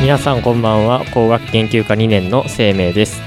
[0.00, 1.04] 皆さんこんばんは。
[1.12, 3.20] 工学研究科2年の生命です、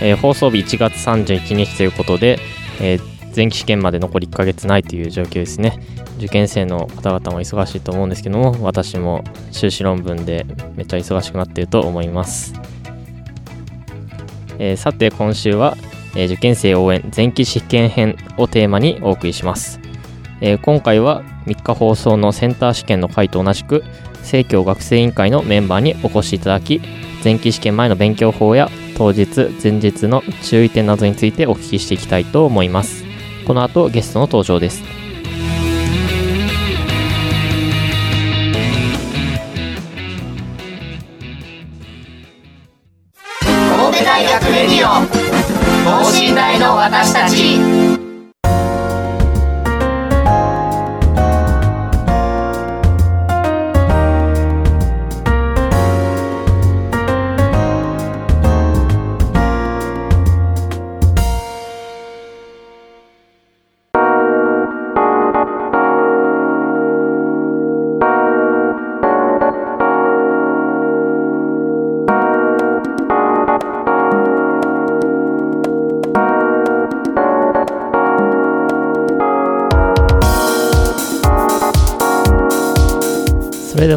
[0.00, 2.40] えー、放送日1月31日ということで、
[2.80, 3.00] えー、
[3.34, 5.78] 前期試験まで残り1ヶ月ないという状況ですね。
[6.18, 12.54] 受験生の方々も忙しいと思うんですけども私も修士論文でめっちゃ忙しくなっていると思います、
[14.58, 15.76] えー、さて今週は、
[16.16, 19.80] え受験生応援前期試験編をテーマにお送りします、
[20.40, 23.84] え今回は3日放送のセンター試験の回と同じく
[24.24, 26.80] 生協学生委員会のメンバーにお越しいただき
[27.22, 33.04] 前期試験前の勉強法や当日前日の注意点などについてお聞きしていきたいと思います。
[33.46, 34.82] この後ゲストの登場です。
[43.42, 45.06] 神戸大学レディオ
[45.84, 47.93] 等身大の私たち。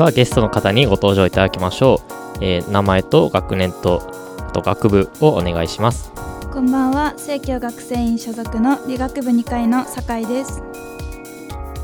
[0.07, 2.01] はゲストの方にご登場いただきましょ
[2.39, 3.99] う、えー、名前と学年と
[4.53, 6.13] と学部をお願いします。
[6.53, 7.13] こんばんは。
[7.17, 10.63] 生協学生院所属の理学部2階の酒井です。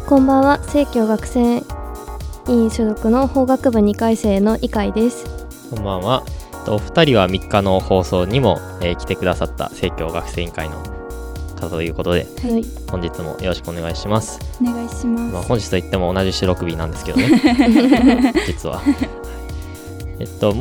[0.08, 0.60] こんばんは。
[0.70, 1.64] 生協学生
[2.48, 5.26] 院所属の法学部2回生の伊海です。
[5.70, 6.24] こんばんは。
[6.68, 11.03] お二人は3日の放送にも、えー、来てくださった生協学生委員会の
[11.64, 14.40] 方ということで、はい、本日もよろしくお願いします。
[14.62, 18.34] お願いします、まあ、本日といっても同じ収録日なんですけどね。
[18.48, 18.82] 実は。
[20.20, 20.54] えっと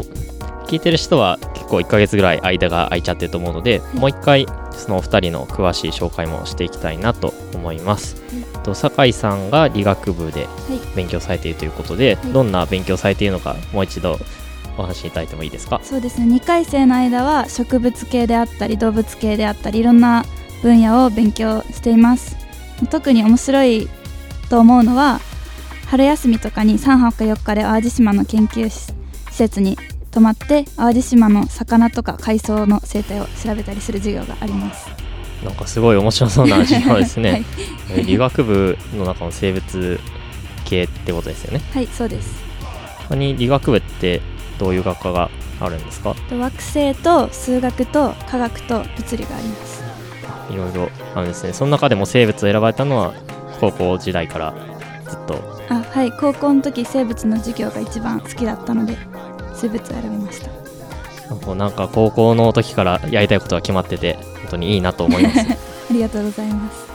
[0.67, 8.17] 聞いてる人は結構1か月ぐらい間が空いちゃってると思うので、はい、もう一回そのお二人の詳しい紹介もしていきたいなと思います、
[8.55, 10.49] はい、と酒井さんが理学部で
[10.97, 14.19] 勉強されているということで、はい、どんな勉強されているのかもう一度
[14.79, 15.79] お話しいただいてもいいですか？
[15.85, 16.37] そうですね。
[16.37, 20.25] 2回生の間は植物系であったり動物系であったりいろんな
[20.63, 22.37] 分野を勉強しています。
[22.91, 23.89] 特に面白い
[24.49, 25.21] と思うのは
[25.87, 28.93] 春休みとかに3泊4日で淡路島の研究施
[29.31, 29.77] 設に
[30.11, 34.89] 泊まって淡路島の魚とか海藻の生態を調べたりする授業があります。
[35.45, 37.45] なんかすごい面白そうな授業ですね、
[37.91, 39.99] はい、理学部の中の生物
[40.65, 41.61] 系ってことですよね。
[41.75, 42.43] はいそうです。
[43.09, 44.21] 他に理学部って
[44.59, 45.31] どういう学科が
[45.61, 46.15] あるんですか？
[46.31, 49.82] 惑星と数学と科学と物理があります
[50.53, 51.53] いろいろあるんですね。
[51.53, 53.15] その中でも生物を選ばれたのは
[53.61, 54.55] 高校時代から
[55.09, 55.35] ずっと。
[55.69, 56.13] あはい。
[56.13, 58.97] 高校の時生物の授業が一番好きだったので
[59.55, 60.51] 生物を選びました。
[61.55, 65.39] なんか高校の時からやりたいことが決まってて本当にいいなと思います。
[65.91, 66.87] ありがとうございます。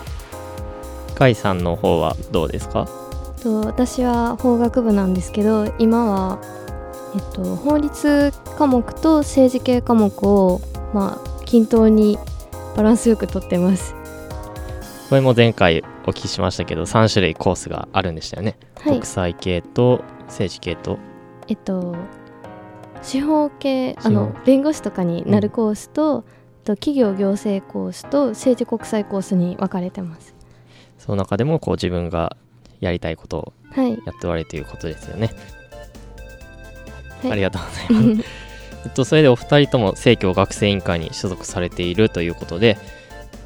[1.17, 2.87] 甲斐さんの方はどうですか？
[3.41, 6.39] と私は法学部なんですけど今は、
[7.15, 10.61] えっと、法律科目と政治系科目を、
[10.93, 12.17] まあ、均等に
[12.77, 13.95] バランスよくとってます。
[15.09, 20.99] これも前回お聞きしましたけど3種類コースがあるんでしたよね、はい、国際系と政治系と。
[21.47, 21.95] えっと
[23.01, 26.23] 司法系あの弁護士とかになるコースと、うん、
[26.65, 30.35] と企業行政コースと政治国際コースに分かれてます。
[30.99, 32.37] その中でもこう自分が
[32.79, 35.31] やりたいことをやっておられるということですよね、
[37.23, 38.29] はい、ありがとうございます
[38.87, 42.77] えっと、それでお二人とも生協学生委員会に所属されているということで、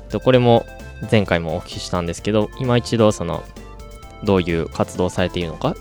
[0.03, 0.67] えっと、これも
[1.09, 3.43] 前回もお聞きしたんですけど今一度その
[4.23, 5.75] どういう活動をされているのか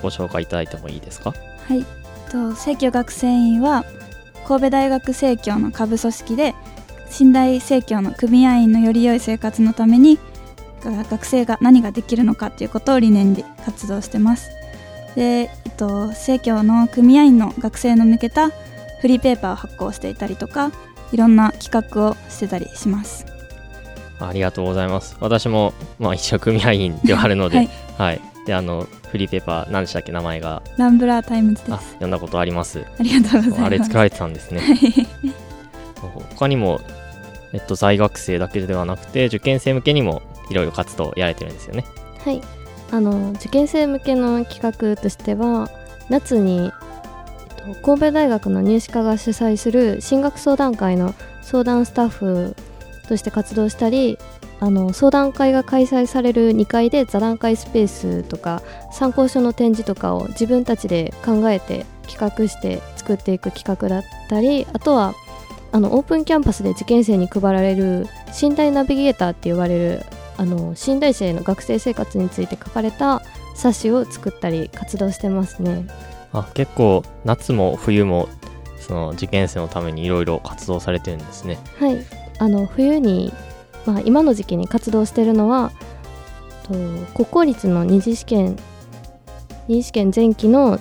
[0.00, 1.34] ご紹介いただいてもいいですか？
[1.68, 1.84] はい。
[2.32, 3.84] と生協学生委員は
[4.48, 6.54] 神戸大学生協の下部組織で
[7.10, 10.18] 信大生協の組合員のより良い生活のために
[10.82, 14.48] 学生が何ができるのかということを理念で活動してます。
[15.14, 18.50] で、えっと、生協の組合員の学生の向けた
[19.04, 20.72] フリーペーパーを発行していたりとか
[21.12, 23.26] いろんな企画をしてたりします。
[24.18, 25.18] ありがとうございます。
[25.20, 27.68] 私も、まあ、一応組合員ではあるので、
[27.98, 28.16] ははい。
[28.44, 30.62] い、であのフリーペーパー何でしたっけ名前が。
[30.78, 31.72] ランブラータイムズです。
[31.74, 32.82] あ読んだことあります。
[32.98, 33.62] ありがとうございます。
[33.64, 34.62] あれ作られてたんですね。
[36.30, 36.80] 他にも、
[37.52, 41.84] えっと、在学生だけではなくて受験生向けにもいろいろ活動やられてるんですよね。
[42.24, 42.40] はい。
[42.90, 45.68] あの受験生向けの企画としては
[46.08, 46.83] 夏に、えっと、
[47.82, 52.56] 神戸大学の入試課が主催する進学相談会の相談スタッフ
[53.08, 54.18] として活動したり
[54.60, 58.62] あの相談会が開催される2階で座談会スペースとか
[58.92, 65.14] 参考書の展示とかを自分たちで考えて企画して作っていく企画だったりあとは
[65.72, 68.06] あのオープンキャンパスで受験生に配られる
[68.40, 70.02] 寝台ナビゲーターって呼ばれる
[70.36, 73.22] あの寝台生の学生生活について書かれた
[73.54, 75.86] 冊子を作ったり活動してますね。
[76.34, 78.28] あ結構夏も冬も
[78.80, 81.58] その受験生のためにいろいろ活動されてるんですね。
[81.78, 82.04] はい、
[82.38, 83.32] あの冬に、
[83.86, 85.72] まあ、今の時期に活動しているのは
[86.64, 86.74] と
[87.14, 88.56] 国公立の二次試験
[89.68, 90.78] 二次試験前期の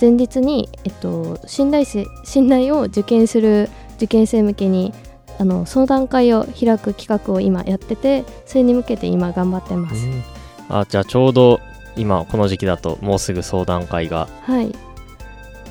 [0.00, 4.92] 前日に、えっと、信頼生信頼を受験する受験生向けに
[5.38, 10.06] あの相談会を開く企画を今やっててそれに向けて今頑張ってます。
[10.06, 10.22] うん。
[10.68, 11.60] あじゃあちょうど
[11.96, 14.74] 今この時期だともうすぐ相談会がはい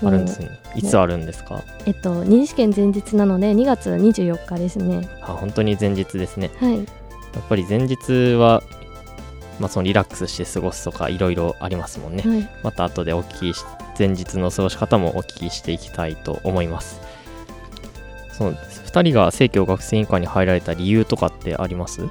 [0.04, 0.50] あるんですね。
[0.76, 1.62] いつあるんですか？
[1.86, 5.08] えっと、二次試験前日なので2月24日ですね。
[5.22, 6.52] あ本当に前日ですね。
[6.60, 6.86] はい、やっ
[7.48, 8.64] ぱり前日は、
[9.60, 12.24] まあ、そのリラックスして過ごすとかいろいろありますもんね。
[12.24, 13.64] はい、また後でお聞きし
[13.98, 17.00] 前日の過ごし方もお聞きしていきたいと思います。
[18.34, 22.02] その2人が生協学生委員会に入られた理由とかってあります？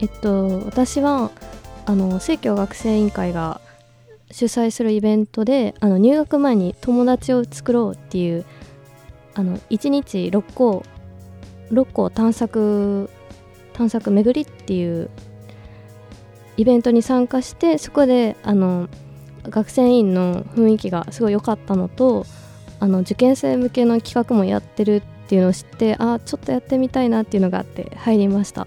[0.00, 1.30] えっと、私は
[1.84, 3.60] あの生協学生委員会が
[4.32, 8.44] 主催するイベントであの入学前に友達を作ろうっていう
[9.34, 10.82] あの1日6校
[11.70, 13.10] 6校探索
[13.74, 15.10] 探索巡りっていう
[16.56, 18.88] イベントに参加してそこであの
[19.44, 22.26] 学生委員の雰囲気がすごい良かったのと
[22.80, 28.66] あの受験生向けの企画もやってるっていうのを知ってあちょっとやってみたいなっていうのがあって入りました。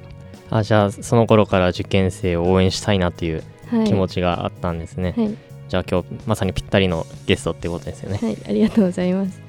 [0.52, 9.46] あじゃあその頃から受験生を応援したいなというはい、気持ちがあったんですね、はいじゃあ今日まさにぴったりのゲストってことですよねはい、ありがとうございます。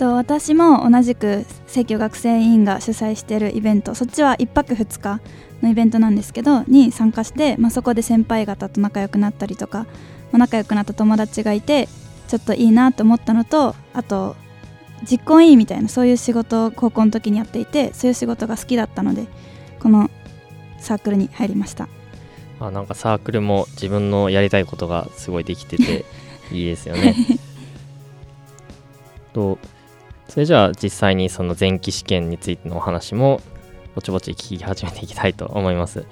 [0.00, 5.20] と私も同じく生協学生委員が主催しているイベントそっちは1泊2日
[5.62, 11.86] のイベントなんですけどに参加して、まあ、そこで先輩方と仲良くなったりとか、まあ、仲良くなった友達がいて
[12.28, 14.36] ちょっといいなと思ったのとあと
[15.06, 19.26] 実行委員みたいなそういう仕事を高校の時にやっていてそういう仕事が好きだったので
[19.80, 20.10] この
[20.78, 21.88] サークルに入りました
[22.60, 26.04] あなんかサークルも自分のやりたいことがすごいできてて
[26.52, 27.14] いいですよね。
[29.32, 29.58] と
[30.28, 33.40] それじゃあ実際にその前期試験についてのお話も
[33.94, 36.04] ぼちぼち聞き始めていきたいと思います、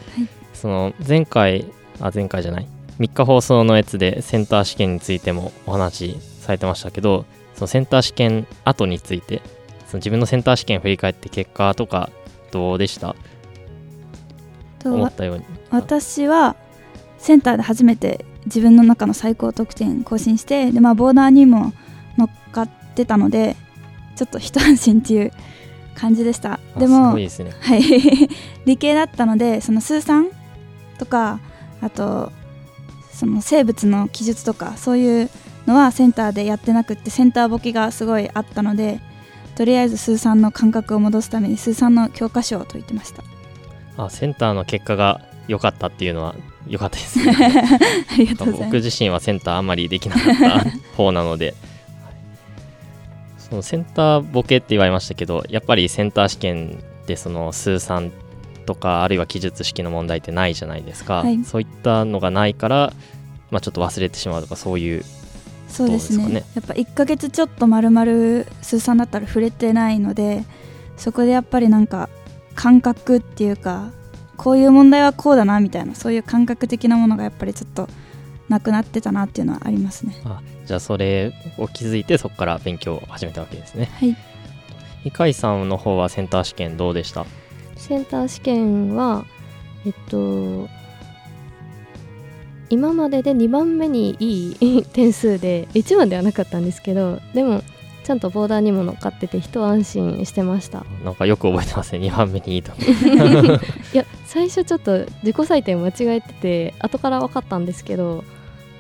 [0.55, 1.67] その前回
[2.01, 2.67] あ前回じゃない
[2.99, 9.41] 3日放送のやつでセンター試験についてもお話しされてましたけどそのセンター試験後について
[9.87, 12.11] その自分のセンター試験振り返って結果とか
[12.51, 13.15] どうでした？
[13.15, 13.17] と
[14.85, 15.45] 思ったように。
[15.71, 16.57] 私は
[17.19, 21.73] センターで初めて自分の中の最高得点更新してで、まあ、ボーダーにも
[22.17, 23.57] 乗っかってたので
[24.17, 25.33] ちょっと一安心っていう
[25.95, 26.61] 感じでした。
[26.79, 27.53] でもごいですね。
[27.61, 27.83] はい。
[28.65, 30.29] 理系だったのでその数算
[30.99, 31.41] とか
[31.81, 32.33] あと
[33.13, 35.31] その生物の記述とかそういう
[35.67, 39.01] のはセンターでやってなくってセンター簿記がすごいあったので
[39.55, 43.25] とりあえず数三の感覚を戻すために数三の教科書を解いてました
[43.99, 46.35] あセンターの結果が良かったっていうのは
[46.67, 47.33] 良かったですね。
[48.13, 48.85] ありがとうござい僕ます。
[48.85, 51.55] 自身はセンターあんまりできなかった方なので。
[53.39, 58.13] そのセンターボケって言われましたけどやっぱりセンター試験でその数算
[58.67, 61.43] とかあるいは記述式の問題ってないじゃないですか、はい。
[61.45, 62.93] そういったのがないから、
[63.51, 65.03] まあ、ちょっと忘れてしまうとかそういう
[65.69, 66.29] そうですね。
[66.29, 66.45] ね。
[66.55, 70.45] やっぱ1ヶ月ちょっとまるまる数三だったら触れてないので
[70.99, 72.11] そこでやっぱりなんか
[72.61, 73.93] 感覚っていうか
[74.37, 77.89] こういう問題はこうだなみたいなそういう感覚的なものがやっぱりちょっと
[78.49, 80.21] なくなってたなっていうのはありますね。
[80.25, 83.89] あじゃあそれを気づいてそこから勉強を始めたわけですね。
[84.01, 84.17] はい。
[85.05, 87.25] 伊海さんの方はセンター試験どうでした？
[87.77, 89.25] センター試験は
[89.87, 90.69] えっと
[92.71, 97.63] 今までで2番目にいい点数で1番ではなかったんですけどでも
[98.09, 100.87] ちゃんとボーダーにも乗っかってて一安心してました。
[101.05, 102.73] なんかよく覚えてますね2番目にいいと
[103.93, 108.25] いや最初ちょっと自己採点間違えてて後から分かったんですけど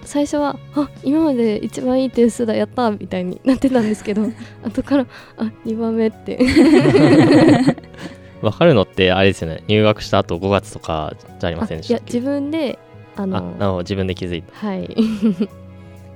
[0.03, 4.23] 最初はあ今まで一番いい点数だやったみたいになってたんですけど
[4.65, 5.07] 後から
[5.37, 6.39] あ2番目って。
[8.41, 9.63] 分かるのってあれですよね。
[9.69, 12.79] 入学した後5月とかじゃありませんでしたいや自分で
[13.15, 14.89] あのあ自分で気づいたはい。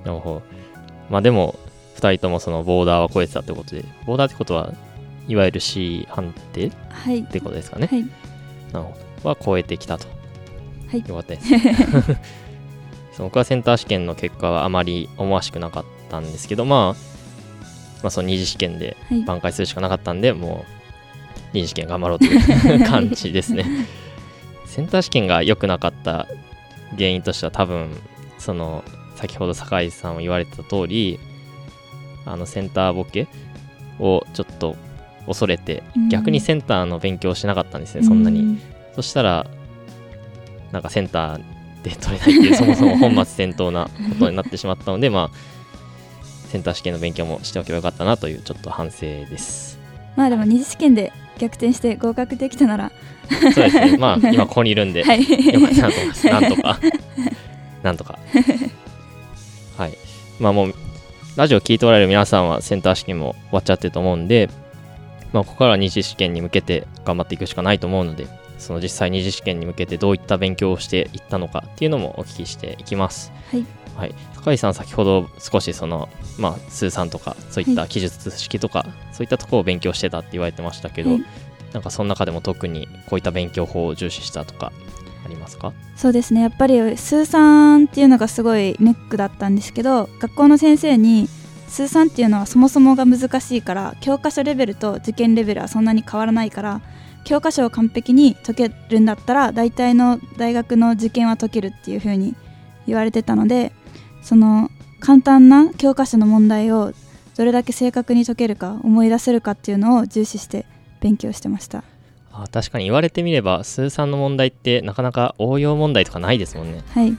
[0.02, 0.42] なるほど。
[1.11, 1.57] まあでも
[2.02, 4.73] 2人ともそのボーダーは超えてたってことでボーダーってことは
[5.28, 8.02] いわゆる C 判定っはいてことですかね、はい。
[8.02, 8.09] な
[8.80, 9.28] るほど。
[9.28, 10.09] は超えてきたと。
[10.88, 11.00] はい。
[11.06, 11.49] よかったです。
[13.23, 17.02] 僕はセンター試験の結果はあまり思わしくなかったんですけど、まあ、
[18.02, 19.23] まあその二次試験ではい。
[19.25, 20.82] 挽回するしかなかったんでもう
[21.52, 23.64] 二次試験頑張ろうという感じですね。
[24.66, 26.26] センター試験が良くなかった
[26.97, 27.90] 原因としては多分
[28.38, 28.82] その
[29.16, 31.21] 先ほど酒井さんも言われてた通り
[32.25, 33.29] あのセンターボケ
[33.99, 34.76] をちょっと
[35.26, 38.59] 恐れてうん逆にセンターの勉強をしなかったんですねそんなにう
[38.95, 39.47] そしたら、
[40.71, 41.41] なんかセンター
[41.83, 45.37] で取れないっていう、 そもそも本末転倒なことになってしまったので、まあ、
[46.49, 49.79] センター試験の勉強もしておけばよかったなという、ちょっと反省です。
[50.17, 52.93] まあでも二次試験で逆転して合格できたなら
[53.31, 56.26] そうですね、まあ、 今ここにいるんで、はいよかったなと思います。
[56.26, 56.79] なんとか。
[57.83, 58.19] なんとか。
[59.79, 59.97] はい。
[60.38, 60.75] まあもう、
[61.35, 64.51] ラジオ聞いておられる皆さんはセンター試験も終わっちゃってると思うんで、
[65.33, 68.27] まあ、ここからは二次試験に向けて頑張っていくしかないと思うので、
[68.59, 73.33] その実際二次試験に向けてどういった勉強をしていったのかっていうのもお聞きしていきます。
[73.51, 73.65] はい。
[73.97, 74.15] はい。
[74.35, 81.25] 高井さん、先ほど少しその、まあ、数三とか、そういった記述式とか、そういったところを勉強してたって言われてましたけど、はい
[81.73, 85.01] なんかその中でも特にこういった勉強法を重視したとかあ
[85.33, 85.73] りますか？
[85.97, 86.41] そうですね。
[86.43, 91.29] やっぱり数三っていうのがすごいネックだったんですけど学校の先生に
[91.69, 96.81] 数三っていうのはそもそもが難しいから教科書レベルと受験レベルはそんなに変わらないから
[97.25, 102.35] 教科書を完璧に解けるんだったら大体の大学の受験は解けるっていう風に
[102.87, 103.73] 言われてたので
[104.23, 104.71] その
[105.01, 106.93] 簡単な教科書の問題を
[107.37, 110.67] どれだけ正確に解けるか思い出せるかっていうのを重視して
[111.01, 111.85] 勉強してました。
[112.33, 116.83] あ確かに言われてみれば数3の問題ってなかなか応用問題とかないですもんね。
[116.95, 117.17] はい。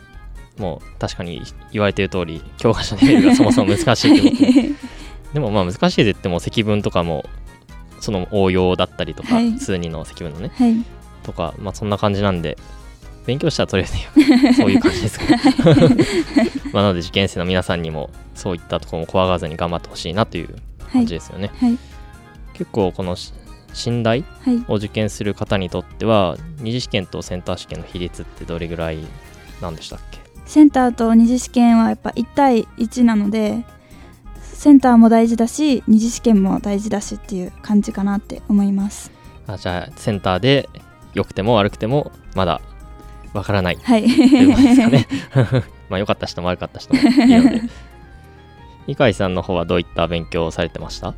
[0.58, 1.42] もう確かに
[1.72, 4.70] 言われてる通り教科書レベルがそもそも難しいってことで
[5.34, 7.26] でもまあ難しいで言っても積分とかも
[8.00, 9.58] その応用だったりとか、はい。
[9.58, 10.52] 数2の積分のね。
[10.56, 10.76] はい。
[11.24, 12.58] とかまあそんな感じなんで
[13.26, 15.26] 勉強したらとりあえず そういう感じですか
[16.74, 20.92] まあなので受験生の皆さんにもそういったところも怖がらずに頑張ってほしいなというはい。
[20.92, 21.78] 感じですよね、はい。
[22.54, 23.34] 結構このし
[23.74, 24.64] 信大はい。
[24.68, 29.00] を受験する方にとっては二次試験とセンター試験の比率ってどれぐらい
[29.62, 30.20] なんでしたっけ？
[30.46, 33.64] センターと二次試験はやっぱ1対1なので
[34.42, 39.12] センターも大事だし二次試験も大事だしっていう感じかなって思います。
[39.48, 40.70] あじゃあセンターで
[41.14, 42.62] 良くても悪くてもまだ
[43.34, 43.78] わからない。
[43.82, 44.04] はい。
[44.04, 45.08] ということですかね。
[45.90, 47.62] まあ良かった人も悪かった人もいるので。
[48.88, 51.14] 井海さんの方はどういった勉強をされてました？
[51.14, 51.18] と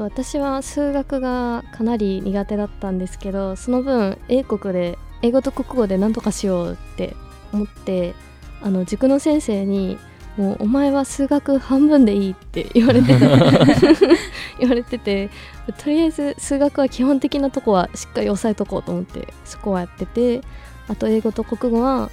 [0.00, 7.14] 私は数学がかなり苦手だったんですけどその分英国で英語と国語で何とかしようって
[7.52, 8.14] 思って
[8.62, 9.98] あの塾の先生に
[10.36, 13.28] 「もうお前は数学半分でいい」って言われてた
[14.58, 15.30] 言われてて
[15.78, 20.42] とりあえず数学は基本的なとこはしっかり押さえとこうと思ってそこはやってて
[20.88, 22.10] あと英語と国語は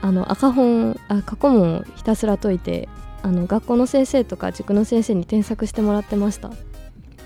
[0.00, 2.88] あの赤本あ過去問をひたすら解いて
[3.22, 6.50] あの学校の先生とか塾の先生に添削してもらってました。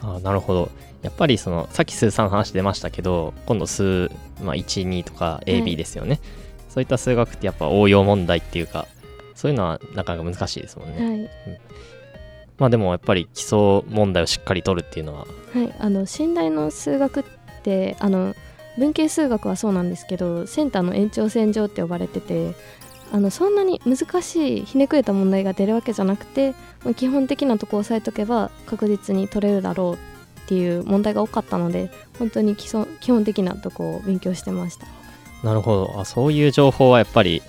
[0.02, 0.70] あなるほど。
[1.02, 4.08] やっぱりそのさっき数3話出ましたけど今度数、
[4.40, 6.20] まあ、12とか AB ですよね、
[6.68, 8.86] そういった数学ってやっぱ応用問題っていうか
[9.34, 11.30] そういうのはなかなか難しいですもんね、はい、
[12.58, 15.26] まあでもやっぱり基礎問題をしっかり取るっていうのは。
[15.52, 17.24] はい、あの信大の数学っ
[17.62, 18.34] てあの
[18.78, 22.54] 文系数学はそうなんですけどセンターの延長線上って呼ばれてて
[23.12, 26.54] あのそんなに難しいひねくれた問題が出るわけじゃなくて
[26.96, 34.86] 基本的なとこ押さえとけば確実に取れるだろうっていう問題が多かったので本当に基礎基本的なとこを勉強してました。
[35.44, 36.00] なるほど。
[36.00, 37.42] あそういう情報はやっぱり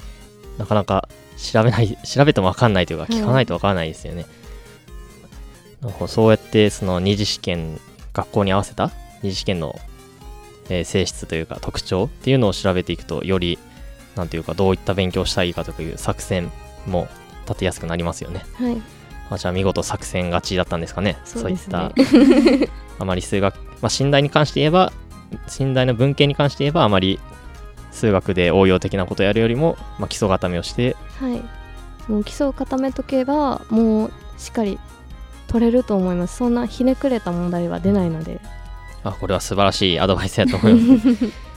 [0.58, 4.25] なかなか調べない調べても分かんないというかい聞かないと分からないですよね、
[5.82, 7.79] なるほどそうやってその二次試験
[8.13, 8.91] 学校に合わせた
[9.22, 9.79] 二次試験の、
[10.70, 13.58] えー性質というか特徴っていうのを調べていくとより
[14.15, 16.51] なんていうかどういった勉強をしたらいいかという作戦
[16.86, 17.08] も
[17.46, 18.46] 立てやすくなりますよね。
[18.55, 18.82] はい。
[19.29, 21.17] あじゃあ見事作戦勝ちだったんですかね。
[21.25, 21.51] そうね。
[21.51, 21.91] いった
[23.00, 24.91] あまり数学、まあ、信大に関して言えば
[25.48, 27.20] 信大の文系に関して言えばあまり
[27.91, 31.41] 数学で応用的なことをやるよりも、まあ、基礎固めをしてはい。
[32.08, 34.79] もう基礎を固めとけばもうしっかり
[35.48, 36.38] 取れると思います。
[36.38, 38.39] そんなひねくれた問題は出ないので。
[39.03, 41.17] あこれは素晴らしいアドバイスだと思います。
[41.17, 41.34] ち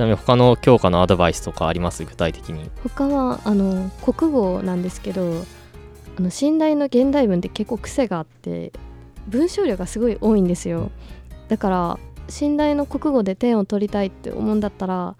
[0.00, 2.04] なみに他の教科のアドバイスとかあります？
[2.04, 2.70] 具体的に。
[2.82, 5.44] 他はあの国語なんですけど
[6.16, 8.72] あの寝台の現代文って結構癖があって
[9.28, 10.90] 文章量がすごい多いんですよ。
[11.48, 11.98] だから
[12.40, 15.16] 寝台の国語で点を取りたいって思うんだったら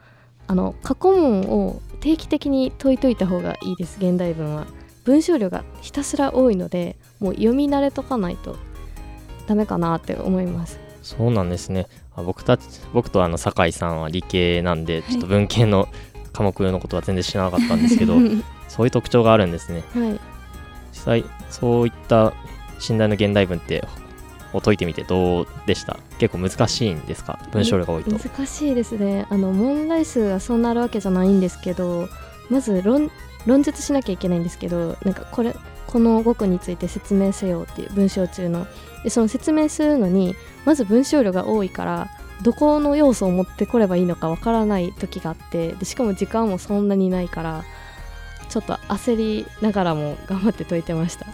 [0.46, 4.66] あの過去問を定期的に解いといた方がいいです現代文は。
[5.04, 8.56] 文章量がひたすら多いのでもう読み慣れとかないと
[9.46, 10.78] ダメかなって思います。
[11.02, 11.86] そうなんですね。
[12.09, 12.62] あ僕たち
[12.92, 15.88] 僕とあの酒井さんは理系なんでちょっと文系の
[16.32, 18.14] 科目のことは全然知らなかったんですけど、
[18.68, 19.82] そういう特徴があるんですね。
[19.94, 20.20] はい。
[20.92, 22.32] 実際そういった
[22.88, 23.84] 寝台の現代文って
[24.52, 25.98] を解いてみてどうでした？
[26.18, 27.38] 結構難しいんですか？
[27.52, 28.10] 文章量が多いと。
[28.16, 29.26] 難しいですね。
[29.28, 32.08] あの問題数がそんなあるわけじゃないんですけど
[32.48, 33.10] まず論
[33.46, 35.54] 論述しなきゃいけないんですけどなんかこれ
[35.92, 38.66] この語句について説明せよっていう文章中の。
[39.02, 42.08] でその説明するのにまず文章量が多いから
[42.42, 47.64] どこの要素を持ってこればいいのかわからない時があってでしかも時間もそんなにないから
[48.50, 51.26] ちょっと焦りながらも頑張って解いてました。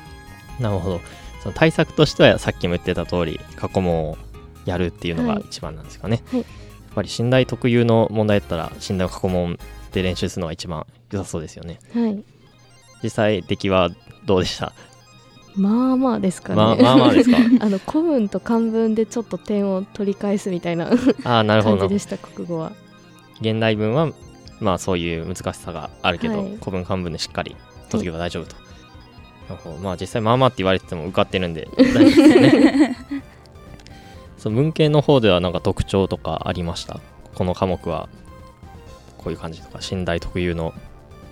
[0.60, 1.00] なるほど。
[1.42, 4.18] その対策としてはさっきも言ってた通り過去問を
[4.64, 6.40] やるっていうのがはい一番なんですかね、はい。
[6.40, 9.58] やっぱり寝台特有の問題だったら寝台の過去問
[9.92, 11.78] で練習するのが一番良さそうですよね。
[11.94, 12.22] はい。
[13.02, 13.90] 実際出来は
[14.26, 14.72] どうでした？
[15.56, 17.38] まあまあですかね、まあまあまあですか？
[17.64, 20.90] あの古文と漢文でちょっと点を取り返すみたいな
[21.24, 21.76] ああなるほど。
[21.76, 22.72] な感じでした国語は。
[23.40, 24.12] 現代文は
[24.60, 26.56] まあそういう難しさがあるけど、はい。
[26.58, 27.56] 古文漢文でしっかり
[27.90, 32.96] 解けば大丈夫と、まあ実際まあまあって言われてても受かってるんで大丈夫ですよね。
[34.38, 37.00] その文系の方ではなんか特徴とかありました？
[37.34, 38.08] この科目は。
[39.18, 40.72] こういう感じとか寝台特有の。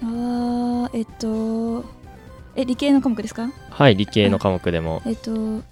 [0.03, 1.85] あーえっと
[2.57, 3.51] え理系の科目ですか？
[3.71, 5.03] はい理系の科目でも。
[5.07, 5.63] えっと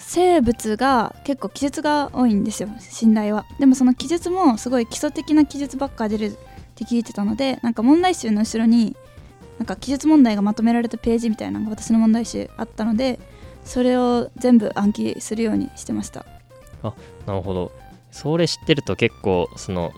[0.00, 3.46] 生物が結構記述が多いんですよ信頼は。
[3.58, 6.30] でもその記述もすごい基礎的な記述ばっか出るっ
[6.76, 8.96] て聞いてたのでなんか問題集の後ろに
[9.58, 13.18] なんか記述問題がまとめられたページみたいなのが私の問題集あったので
[13.64, 16.24] それを全部暗記するようにしてました。
[17.26, 17.72] なるほど。
[18.12, 19.90] それ知ってると結構その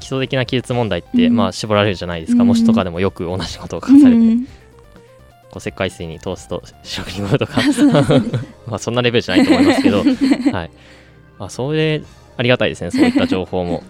[0.00, 1.36] 基礎的な記述問題って、うん。
[1.36, 2.48] まあ絞られるじゃないですか、うん。
[2.48, 4.48] 模試とかでもよく同じことを書かされて、うん
[5.58, 7.60] 石灰水に通すと食リムとか
[8.66, 10.02] まあそんなレベルじゃないと思いますけど、
[10.52, 10.70] はい。
[11.38, 12.02] あ、それ、
[12.36, 13.82] ありがたいですね、そういった情報も。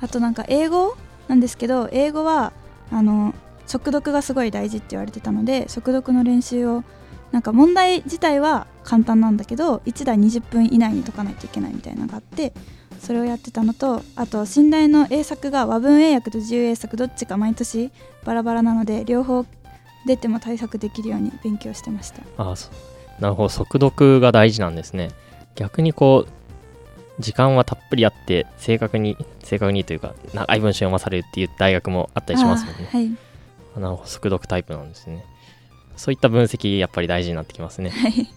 [0.00, 2.52] あとなんか英語なんですけど英語は
[2.92, 3.34] あの
[3.66, 6.84] 速読がすごい大事って言われてたので速読の練習を
[7.32, 12.54] なんか問題自体は簡単なんだけど1台20分以内に解かないといけないみたいなのがあって
[13.00, 17.90] それをやってたのとあと信頼の英作が和文英訳と自由英作どっちか毎年
[18.24, 19.44] バラバラなので両方
[20.06, 25.10] 出ても対策できるように勉強してましたあそうなるほど、速読が大事なんですね。
[25.56, 32.88] 逆にこう、時間はたっぷりあって、正確に、正確にというか、長い文章読まされるっていう大学もあったりしますもんね。
[32.90, 33.10] はい
[33.76, 35.24] あなるほど、速読タイプなんですね。
[35.96, 37.90] そういった分析、やっぱり大事になってきますね。
[37.90, 38.28] はい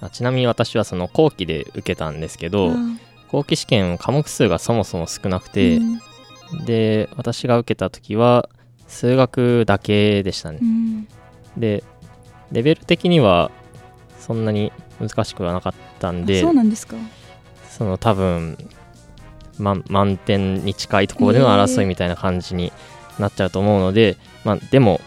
[0.00, 2.72] あちなみに私はその後期で受けたんですけど、
[3.30, 6.00] 後期試験科目数がそもそも少なくて、うん
[6.66, 8.50] で私が受けた時は
[8.92, 10.58] 数学だけでしたね。
[10.60, 11.08] う、ん。
[11.56, 11.82] で
[12.52, 13.50] レベル的には
[14.20, 16.96] そんなに難しくはなかったんあでそうなんですか。
[17.70, 18.58] その多分、
[19.58, 22.70] ま、満点に近いところでの争いみたいな感じに
[23.18, 25.00] なっちゃうと思うので、まあでも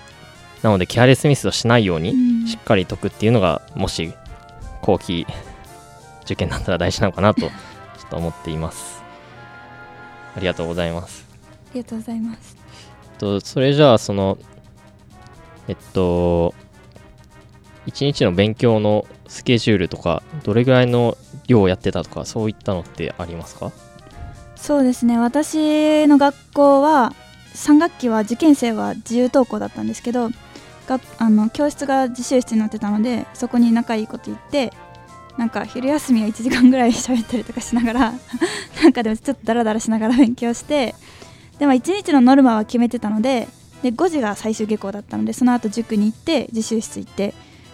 [0.64, 2.48] なのでケアレスミスをしないようにうん。
[2.48, 4.12] しっかり解くっていうのがもし
[4.82, 5.28] 後期
[6.24, 7.48] 受験だったら大事なのかなと ちょ
[8.08, 9.04] っと思っています。
[10.36, 11.24] ありがとうございます。
[11.72, 12.65] ありがとうございます
[13.16, 14.38] とそれじゃあその
[15.68, 16.54] えっと
[17.86, 23.72] 一日の勉強のスケジュールとかどれぐらいの量をやってたとかそういったのってありますか？
[24.56, 25.20] そうですね。
[25.20, 27.14] 私の学校は
[27.54, 30.30] 3学期は受験生は自由登校だったんですけど
[30.88, 34.74] があの教室が自習室になってたのでそこに仲いいこと言って
[35.38, 38.14] なんか昼休みは1時間ぐらい喋ったりとかしながら
[38.84, 40.96] なんかでもちょっとダラダラしながら勉強して
[41.60, 43.48] でも1日のノルマは決めてたので
[43.84, 47.34] で5時が最終下校だったのでその後塾に行って自習室行って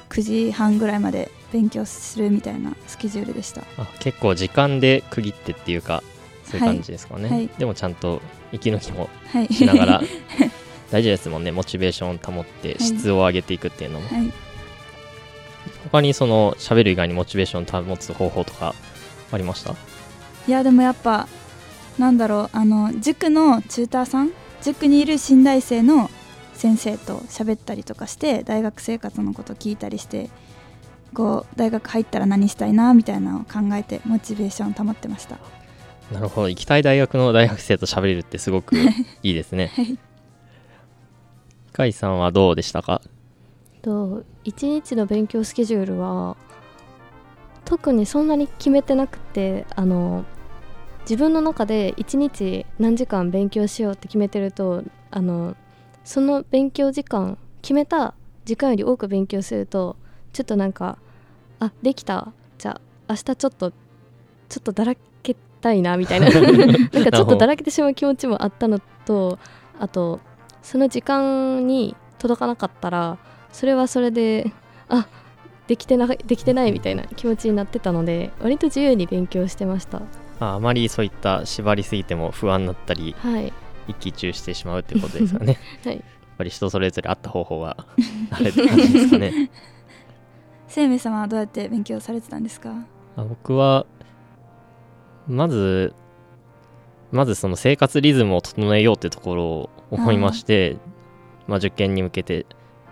[0.09, 3.61] 9時半ぐらいまで勉強するみたいなスケジュールでした。
[3.77, 6.03] あ結構時間で区切ってっていうか
[6.45, 7.49] そういう感じですかね、はいはい。
[7.57, 9.47] でもちゃんと息抜きもはい。
[9.53, 10.01] しながら
[10.91, 11.51] 大事ですもんね。
[11.51, 14.31] モチベーションを保って質を上げていくっていうのも、はい。
[15.91, 18.75] 他にその喋る以外にモチベーションを保つ方法とか
[19.31, 19.75] ありました？
[20.47, 21.27] いやでもやっぱ
[22.01, 24.31] なんだろうあの塾のチューターさん
[24.63, 26.09] 塾にいる信頼生の
[26.53, 30.31] 先生と喋ったりとかして大学生活のこと聞いたりして
[31.13, 35.37] こう大学入ったら何したいなみたいなのを考えてモチベーション保ってました。
[36.11, 36.49] なるほど。
[36.49, 38.75] 行きたい大学の大学生と喋れるってすごく
[39.21, 39.71] いいですね。
[39.75, 39.97] はい。
[41.75, 43.01] 甲斐さんはどうでしたか？
[43.83, 46.35] と1日の勉強スケジュールは
[47.63, 50.25] 特にそんなに決めてなくてあの
[51.01, 55.55] 自分の中で1日何時間勉強しようって決めてるとあの
[56.03, 58.13] その勉強時間決めた
[58.45, 59.95] 時間より多く勉強すると
[60.33, 60.97] ちょっとなんか
[61.59, 66.27] あできたじゃあ明日ちょっとちょっとだらけたいなみたいな。
[66.31, 69.39] なんかちょっとだらけてしまう気持ちもあったのと
[69.79, 70.19] あと
[70.61, 73.17] その時間に届かなかったら
[73.51, 74.51] それはそれで
[74.89, 75.07] あ
[75.67, 80.01] できてなできてないみたいな気持ちになってたので割と自由に勉強してました
[80.41, 83.53] ああまりそういった縛りすぎても不安になったりはい。
[83.87, 85.57] 一喜一憂してしまうってことですかね。
[85.85, 85.95] はい。
[85.95, 86.03] やっ
[86.37, 87.77] ぱり人それぞれあった方法は
[88.31, 89.49] あれって感じですかね。
[90.67, 92.73] 生命様はどうやって勉強されてたんですか？
[93.17, 93.85] あ僕は
[95.27, 95.93] まず
[97.11, 100.77] まずその生活リズムを整えようってところを思いまして
[101.47, 102.45] まあ、受験に向けて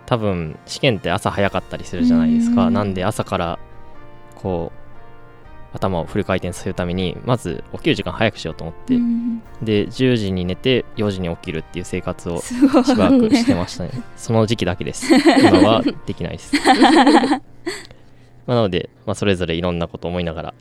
[0.05, 2.55] 多分試験って朝早かったりするじゃないですうん。
[2.55, 3.59] かなんで朝から
[4.35, 4.79] こう
[5.71, 9.41] 頭をフル回転させるためにまず起きる時間早くしようと思って、うん。
[9.62, 12.53] で10時に寝て4時に起きるっていう生活をし
[12.95, 13.91] ばらくしてましたね。
[14.15, 15.13] その時期だけです。
[15.39, 16.55] 今はできないです。
[18.47, 20.53] まあなので、まあ、それぞれいろんなことを思いながら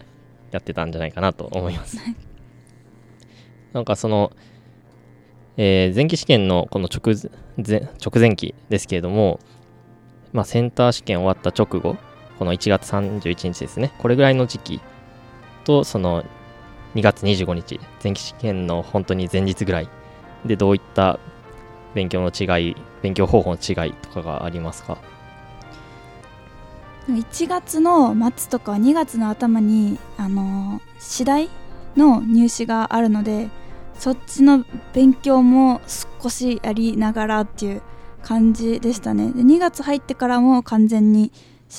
[0.51, 1.99] やってたんじゃないかなと思います。
[3.73, 4.33] なんかその、
[5.57, 7.15] えー前期試験のこの直
[7.57, 9.41] 前直前期ですけれども、
[10.33, 11.97] まあ、センター試験終わった直後
[12.39, 13.93] この1月31日ですね。
[13.99, 14.81] これぐらいの時期
[15.69, 16.25] とその
[16.95, 19.89] 2月25日前期試験の本当に前日ぐらい
[20.47, 21.21] でどういった
[21.95, 24.97] 勉強の違い勉強方法の違いとかがありますか
[27.09, 31.51] ？1月の末とか2月の頭にあの次第
[31.97, 33.49] の入試があるので
[33.95, 35.83] そっちの勉強も
[36.23, 37.83] 少しやりながらっていう
[38.23, 39.33] 感じでしたね。
[39.33, 41.31] で2月入ってからも完全に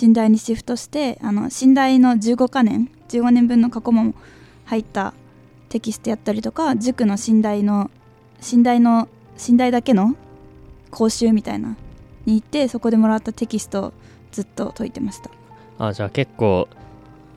[0.01, 4.13] 寝台にシフトしてあの寝台の15か年15年分の過去問も
[4.65, 5.13] 入った
[5.69, 7.89] テキストやったりとか塾の寝台の
[8.55, 9.07] 寝台の
[9.49, 10.15] 寝台だけの
[10.91, 11.75] 講習みたいな
[12.25, 13.93] に行ってそこでもらったテキストを
[14.31, 15.29] ずっと解いてました。
[15.79, 16.67] あじゃあ結構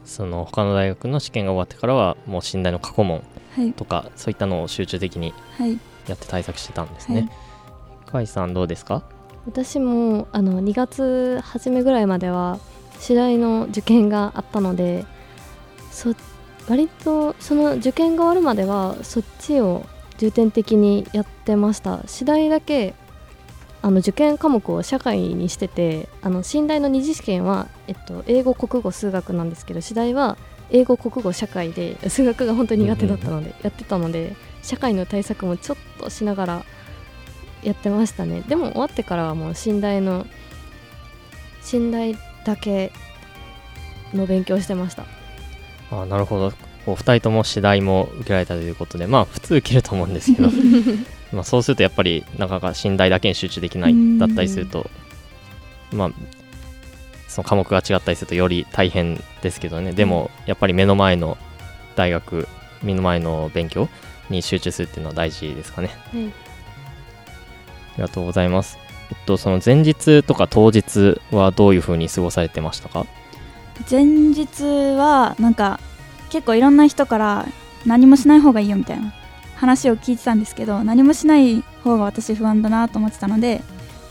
[0.04, 3.22] その他の大学の試験が終わってからはもう寝台の過去問
[3.56, 3.72] はい。
[3.72, 5.78] とかそういったのを集中的にはい。
[6.08, 7.22] やって対策してたんですはい。
[7.22, 7.30] ね。
[8.10, 9.04] 甲斐さんどうですか？
[9.46, 12.58] 私もあの2月初めぐらいまでは
[12.98, 15.04] 次第の受験があったので
[15.90, 16.14] そ
[16.68, 19.84] 割とその受験が終わるまではそっちを
[20.18, 22.02] 重点的にやってました。
[22.06, 22.94] 次第だけ
[23.82, 30.38] あの受験科目を社会にしててあの信大の二次試験は、えっと、英語国語数学なんですけど次第は
[30.70, 36.64] 英語国語社会で数学が本当に苦手だったので、やってたので社会の対策もちょっとしながら
[37.62, 38.42] やってましたね。
[38.42, 40.26] でも終わってからはもう信大の
[41.62, 42.92] 信大だけ
[44.12, 45.04] の勉強してました。
[45.90, 46.52] あなるほど。
[46.84, 50.50] お二人とも次第も受けられたということでまあ普通受けると思うんですけど。
[51.32, 54.90] まあそうするとやっぱりなかなか信頼だけに集中できないだったりすると
[55.92, 56.10] まあ
[57.28, 59.92] その科目が違ったりするとより大変ですけどね。
[59.92, 61.38] でもやっぱり目の前の
[61.96, 62.48] 大学
[62.82, 63.88] 目の前の勉強
[64.28, 65.90] に集中するっていうのは大事ですかね。
[66.12, 66.26] はい。
[66.26, 66.51] あ
[67.96, 68.78] りがとうございます。
[69.10, 73.06] えっとその前日とか当日はどういうふうに過ごされてましたか？
[73.90, 74.62] 前日
[74.96, 75.80] はなんか
[76.30, 77.46] 結構いろんな人から
[77.84, 79.12] 何もしない方がいいよみたいな
[79.56, 83.62] 話を聞いてたんですけど何もしない方が私不安だなと思ってたので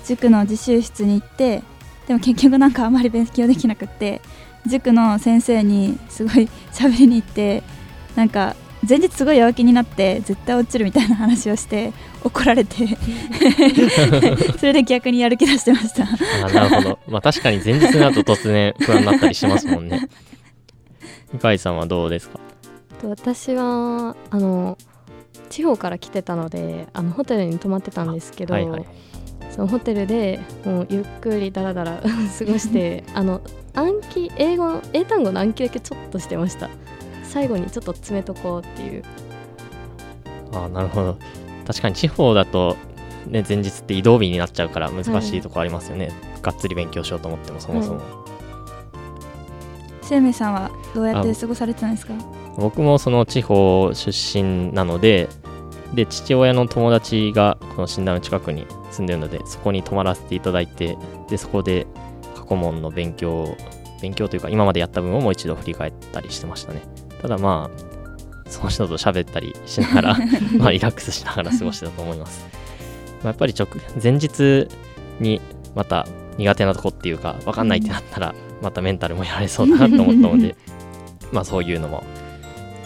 [0.06, 1.64] 塾の自習室に行って
[2.08, 4.22] でも結局なんかあまり勉強できなくって
[4.68, 7.64] 塾の先生にすごい喋りに行って
[8.16, 8.56] なんか
[8.88, 11.94] 前日すごい弱気になって絶対落ちるみたいな話をして
[12.26, 12.76] 怒られて
[14.60, 16.04] それで逆にやる気出してました
[16.46, 17.00] あなるほど。
[17.08, 20.08] まあ確かに前日になると突然不安になったりしますもんね。
[21.42, 22.40] 向井さんはどうですか？
[23.02, 24.78] と私はあの
[25.50, 28.86] 地方から来てたのであのホテルに泊まってたんですけど、はいはい。
[29.52, 33.42] そのホテルでもうゆっくりだらだら過ごして あの
[33.74, 36.70] 暗記英語の英単語の暗記だけちょっとしてました
[37.32, 39.04] 最後にちょっと詰めとこうっていう
[40.54, 41.18] あなるほど。
[41.66, 42.76] 確かに地方だと、
[43.28, 46.12] ね、前日って移動日になっちゃうから難しいとこありますよね。
[46.42, 48.02] がっつり勉強しようと思ってもそもそも。
[50.02, 52.14] 生命さんはどうやって過ごされてたんですか？
[52.58, 55.30] 僕もその地方出身なので、
[55.94, 60.98] で、父親の友達がこの診断の近くに住んでるのでそこに泊まらせていただいて
[61.30, 61.88] でそこで
[62.36, 63.58] 過去問の勉強を
[64.02, 66.82] 勉強というか今までやった分をもう一度振り返ったりしてましたね
[67.22, 70.18] ただまあその人と喋ったりしながら
[70.58, 72.46] まあリラックスしながら過ごしてたと思います、
[73.24, 73.68] まあ、やっぱり直
[74.02, 74.68] 前日
[75.20, 75.42] に
[75.76, 76.06] また
[76.38, 80.56] 苦手なとこっていうか分かんないってなったらまたメンタルもやられそうだなと思ったので
[81.32, 82.04] まあそういうのも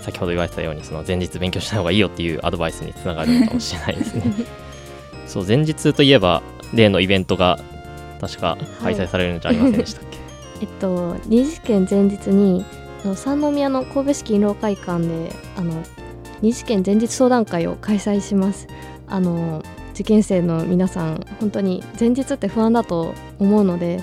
[0.02, 4.24] 先ほど言われてたようにその前日勉強しない方がいいよっていうアドバイスにつながるのかもしれないですね。
[5.26, 6.44] そう前日といえば
[6.74, 7.60] 例のイベントが
[8.22, 10.18] 確か開催されるんじゃありませんでしたっけ、
[10.62, 12.64] えっと二次試験前日に
[13.06, 15.84] あの三宮の神戸市勤労会館であの
[16.42, 18.68] 二次試験前日相談会を開催します。
[19.08, 19.64] あの
[19.94, 24.02] 受験生の皆さん本当に前日って不安だと思うので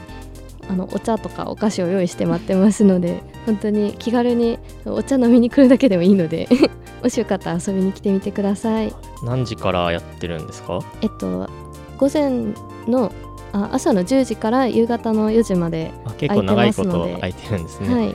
[0.71, 6.49] あのお茶とかお菓子を用意して待ってますので本当に気軽にお茶飲みに来るだけでもいいので
[7.03, 8.95] もしよかったら遊びに来てみてください。
[9.25, 10.79] 何時からやってるんですか？
[11.03, 11.51] えっと
[11.99, 12.55] 午前
[12.89, 13.13] の
[13.53, 18.15] あ朝の10時から夕方の4時まで、あ結構長いこと空いてるんですね、はい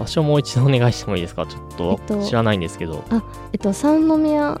[0.00, 1.46] 場所もう一度お願いしてもいいですか？
[1.46, 3.04] ちょっとえっと知らないんですけど、
[3.52, 4.60] えっと三宮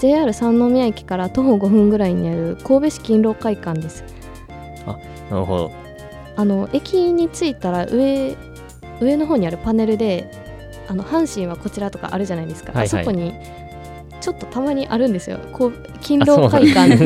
[0.00, 4.04] JR 三宮駅から徒歩5分ぐらいにある神戸市勤労会館です。
[5.30, 5.72] なるほど。
[6.36, 8.36] あの駅に着いたら上
[9.00, 10.30] 上の方にあるパネルで
[10.88, 13.02] あの阪神はこちらとかあるじゃないですか、はいはい。
[13.02, 13.34] あそこに
[14.28, 15.38] ちょっとたまにあるんですよ。
[15.52, 17.04] こう勤労会館こ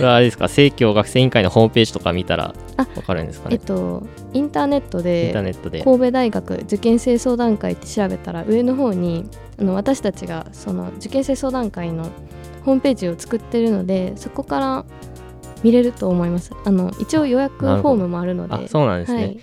[0.00, 0.48] れはあれですか？
[0.48, 5.82] 生協学生委員会のホームページとか見たらあわかるんですかえねっとインターネットインターでネットで。
[5.82, 9.28] 神戸大学受験生相談会って調べたら上の方に
[9.60, 12.04] あの私たちがその受験生相談会の
[12.64, 14.86] ホームページを作ってるのでそこから
[15.62, 16.52] 見れると思います。
[16.64, 18.54] あの一応予約フォームもあるので。
[18.54, 19.40] あそうなんですね、はい、な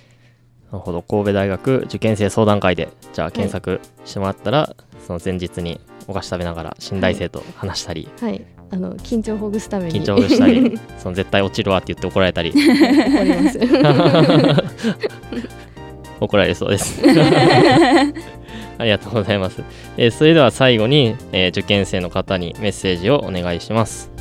[0.74, 1.04] るほど。
[1.04, 4.76] 神戸大学受験生相談会でじゃあ検索してもらったら、
[5.10, 10.04] その前日にお菓子食べながら新大生と話したり、はい、あの緊張をほぐすために。
[10.04, 12.60] 緊張したり その絶対落ちるわって言って怒られたり怒
[13.24, 13.58] ります。
[16.22, 17.02] 怒られそうです。
[18.78, 19.64] ありがとうございます、
[19.98, 24.12] えーそれでは最後に、えー受験生の方にメッセージをお願いします。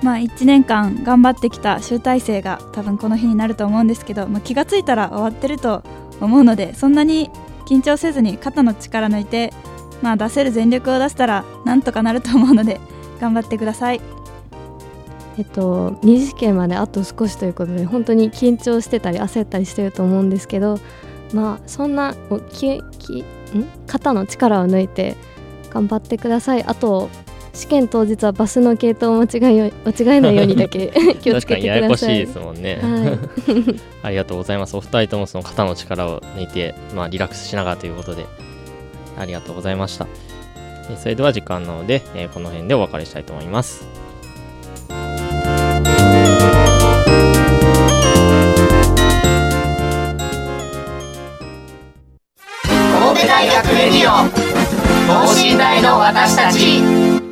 [0.00, 5.82] まあ1年間頑張ってきた集大成が多分この日になると思うんですけど、まあ、気がついたら終わってると
[6.20, 7.32] 思うのでそんなに
[7.68, 9.52] 緊張せずに肩の力抜いて、
[10.02, 12.80] まあ、出せる全力を出したらなんとかなると思うので
[13.20, 14.00] 頑張ってください。
[15.38, 20.80] えっと二次試験まであと少しということで本当に緊張してたり焦ったりしてると思うんですけど
[21.32, 23.24] まあそんなおききん？
[23.86, 25.14] 肩の力を抜いて
[25.70, 26.64] 頑張ってください。
[26.64, 27.08] あと
[27.54, 33.18] 試験当日はバスの系統を間違えよ 間違えないようにだけ 気をつけてく確かにややこださいしいですもんね、は
[34.02, 34.76] ありがとうございます。
[34.76, 38.26] お二人ともその肩の力を抜いて、まあ、リラックスしながらということで
[39.18, 40.06] ありがとうございました。
[40.90, 43.86] えそれでは時間なので、えこの辺でお別れしたいと思います。
[44.88, 44.98] 神
[53.20, 54.10] 戸大学レディオ
[55.08, 57.27] 等身大の私たち。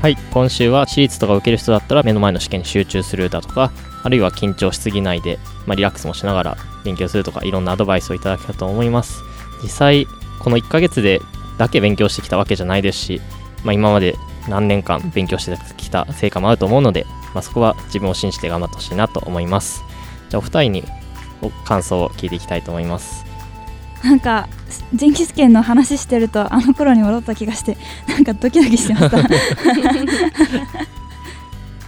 [0.00, 3.70] はい今週は私立とか受ける人だったら目の前の試験に集中するだとか
[4.02, 9.20] あるいは緊張しすぎないで、まあ、リラックスもしながら勉強するとかいろんなアドバイスをいただけたと思います。
[9.62, 10.06] 実際
[10.38, 11.20] この1ヶ月で
[11.58, 13.20] だけ勉強してきたわけじゃないですし、
[13.62, 14.16] まあ、今まで
[14.48, 19.84] 何年間勉強してきた成果もあると思うので、まあ、そこは自分を信じて頑張ってほしいなと思います。
[20.30, 20.84] じゃあお二人に
[21.66, 23.29] 感想を聞いていきたいと思います。
[24.04, 24.48] なんか
[24.98, 27.76] 前期試験の話してるとあの頃に戻った気がして
[28.08, 29.18] なんかドキドキしてました。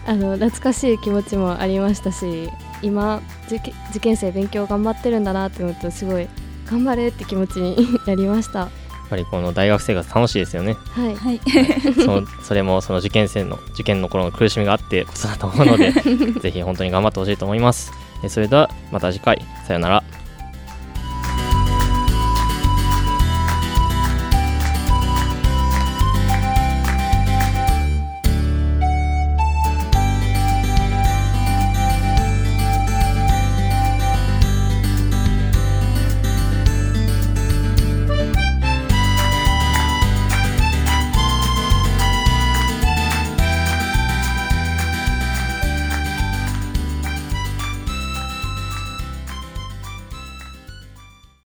[0.04, 2.50] あの懐かしい気持ちもありましたし
[2.82, 6.26] 今受験受験生勉強頑張ってるんだなって思うとすごい
[6.66, 8.60] 頑張れって気持ちになりました。
[8.60, 8.70] やっ
[9.10, 10.74] ぱりこの大学生活楽しいですよね。
[10.74, 11.14] はい。
[11.14, 11.40] はい。
[12.02, 15.92] そのそれもその受験生の受験の頃の苦しみがあってこそだと思うので
[16.40, 17.92] ぜひ本当に頑張ってほしいと思います。
[18.24, 19.44] えそれではまた次回。
[19.66, 20.02] さよなら